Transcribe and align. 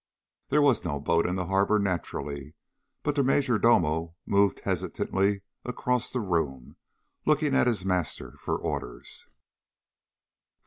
There 0.49 0.63
was 0.63 0.83
no 0.83 0.99
boat 0.99 1.27
in 1.27 1.35
the 1.35 1.45
harbor, 1.45 1.77
naturally. 1.77 2.55
But 3.03 3.13
the 3.13 3.23
major 3.23 3.59
domo 3.59 4.15
moved 4.25 4.61
hesitantly 4.61 5.43
across 5.63 6.09
the 6.09 6.21
room, 6.21 6.75
looking 7.23 7.53
at 7.53 7.67
his 7.67 7.85
master 7.85 8.35
for 8.39 8.57
orders. 8.59 9.27